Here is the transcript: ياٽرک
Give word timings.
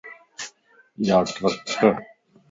ياٽرک 1.07 1.53